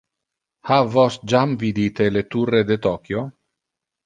[0.69, 3.23] Ha vos jam vidite le Turre de Tokio?